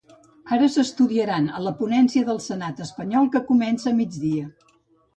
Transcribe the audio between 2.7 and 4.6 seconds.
espanyol que comença a migdia.